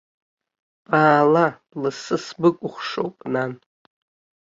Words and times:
Баала, 0.89 1.45
бласы, 1.71 2.17
сбыкәхшоуп, 2.25 3.15
нан. 3.33 3.51